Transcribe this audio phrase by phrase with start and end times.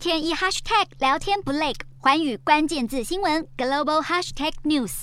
[0.00, 5.02] 天一 hashtag 聊天不累，环宇关键字新闻 global hashtag news。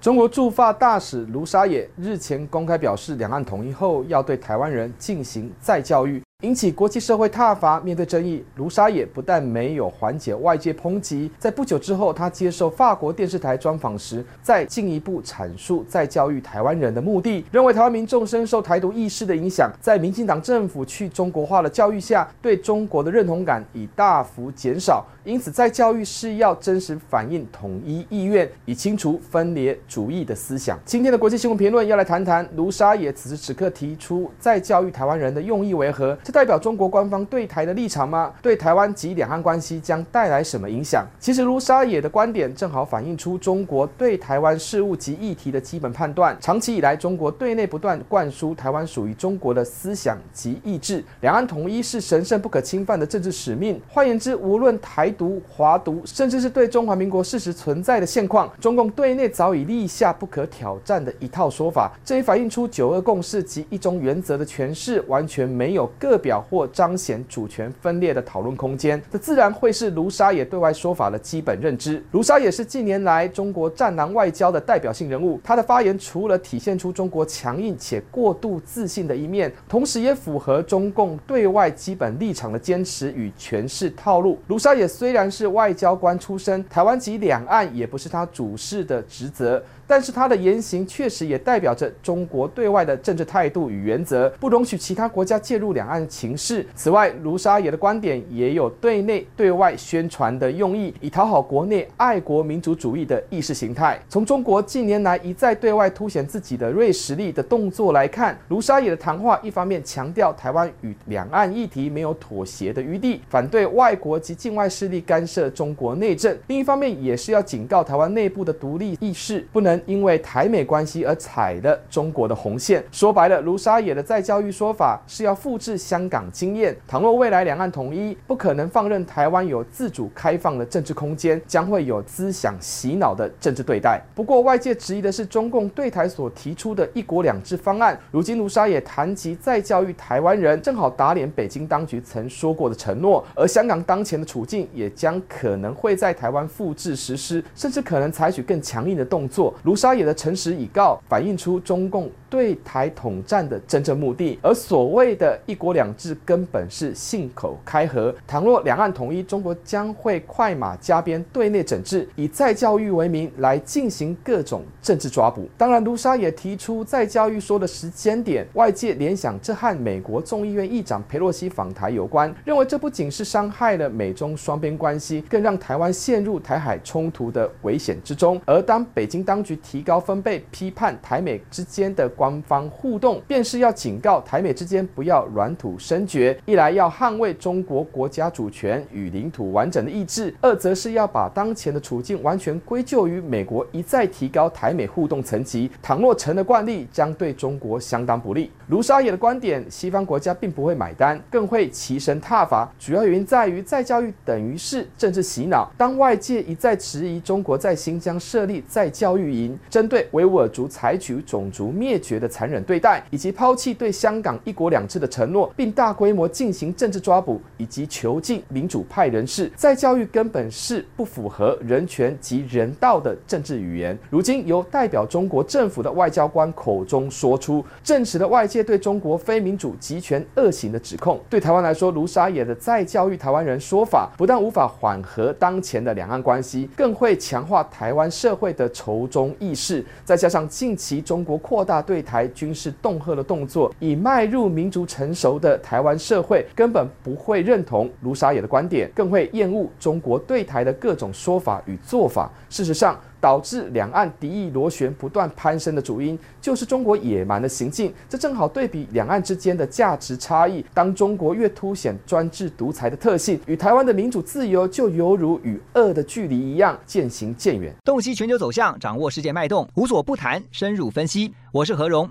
[0.00, 6.22] 中国驻法大使卢沙野日前公开表示，两岸统一后要对台湾人进行再教育。
[6.42, 7.78] 引起国际社会挞伐。
[7.80, 30.76] 面对争议，卢沙野不但没有缓解外界抨击，在不久之后，他接受法国电视台专访时，再进一步阐述再教育台湾人的目的，认为台湾民众深受台独意识的影响，在民进党政府去中国化的教育下，对中国的认同感已大幅减少，因此再教育是要真实反映统一意愿，以清除分裂主义的思想。
[30.84, 36.18] 今天的国际新闻评论要来谈谈卢沙野此时此刻提出再教育台湾人的用意为何？
[36.32, 38.32] 代表中国官方对台的立场吗？
[38.40, 41.06] 对台湾及两岸关系将带来什么影响？
[41.20, 46.34] 其实卢沙野的观点正好反映出中国对台湾事务及议题的基本判断。
[46.40, 53.78] 长期以来，中国对内不断灌输台湾属于中国的思想及意志，两岸统一是神圣不可侵犯的政治使命。
[53.86, 61.92] 换言之，无论台独、华独，甚至是对中华民国事实存在的现况，中共对内早已立下不可挑战的一套说法。
[62.02, 66.21] 这也反映出九二共识及一中原则的诠释完全没有个。
[66.22, 72.02] 表或彰显主权分裂的讨论空间，这自然会是卢沙野对外说法的基本认知。
[72.12, 84.38] 卢沙野是近年来中国战狼外交的代表性人物，他的发言除了体现出中国强硬且过度自信的一面，同时也符合中共对外基本立场的坚持与诠释套路。
[84.46, 89.62] 卢沙野虽然是外交官出身，台湾及两岸也不是他主事的职责。
[89.84, 96.66] 但是他的言行确实也代表着中国对外的政治态度与原则，不容许其他国家介入两岸情势。
[96.74, 103.98] 此外，卢沙野的观点也有对内对外宣传的用意，以讨好国内爱国民族主义的意识形态。
[104.10, 119.72] 从中国近年来一再对外凸显自己的锐实力的动作来看，卢沙野的谈话一方面强调台湾与两岸议题没有妥协的余地，反对外国及境外势力干涉中国内政；另一方面也是要警告台湾内部的独立意识不能。
[119.86, 126.76] 因为台美关系而踩了中国的红线，说白了，卢沙野的再教育说法是要复制香香港经验。
[126.88, 134.02] 倘若未来两岸统一，不可能放任台湾有自主开放的政治空间，将会有思想洗脑的政治对待。
[134.14, 137.96] 不过，外界质疑的是中共对台所提出的一国两制方案。
[138.10, 143.24] 如今，卢沙野谈及再教育台湾人，正好打脸北京当局曾说过的承诺。
[143.36, 149.54] 而香港当前的处境，也将可能会在台湾复制实施，甚至可能采取更强硬的动作。
[149.62, 158.14] 卢沙野的诚实以告，反映出中共对台统战的真正目的，而所谓的一国两制根本是信口开河。
[158.26, 165.48] 倘若两岸统一，中国将会快马加鞭对内整治，以再教育为名来进行各种政治抓捕。
[165.56, 178.40] 当然，卢沙也提出再教育说的时间点，外界联想这和美国众议院议长佩洛西访台有关，认为这不仅是伤害了美中双边关系，更让台湾陷入台海冲突的危险之中。
[178.44, 186.38] 而当北京当局提高分贝批判台美之间的官方互动，便是要警告台美之间不要软土深掘。
[186.44, 195.70] 一来要捍卫中国国家主权与领土完整的意志，二则是要把当前的处境完全归咎于美国一再提高台美互动层级。
[195.82, 198.50] 倘若成了惯例，将对中国相当不利。
[198.68, 202.70] 卢沙野的观点，西方国家并不会买单，更会齐声挞伐。
[202.78, 205.70] 主要原因在于再教育等于是政治洗脑。
[205.76, 223.96] 当外界一再质疑中国在新疆设立再教育营，针对维吾尔族采取种族灭绝的残忍对待，以及抛弃对香港一国两制的承诺，并大规模进行政治抓捕以及囚禁民主派人士，再教育根本是不符合人权及人道的政治语言。
[224.10, 231.20] 如今由代表中国政府的外交官口中说出，证实了外界对中国非民主集权恶行的指控。
[231.30, 239.84] 对台湾来说，卢沙野的再教育台湾人说法，不但无法缓和当前的两岸关系，更会强化台湾社会的仇中意识。
[240.04, 252.30] 再加上近期中国扩大对台军事恫吓的动作，已迈入民族成熟的台湾社会根本不会认同卢沙野的观点，更会厌恶中国对台的各种说法与做法。
[252.48, 257.92] 事实上，导致两岸敌意螺旋不断攀升的主因，就是中国野蛮的行径。
[258.08, 260.64] 这正好对比两岸之间的价值差异。
[260.74, 267.72] 当中国越凸显专制独裁的特性，与台湾的民主自由就犹如与恶的距离一样渐行渐远。
[267.84, 271.32] 洞悉全球走向，掌握世界脉动，无所不谈，深入分析。
[271.52, 272.10] 我是何荣，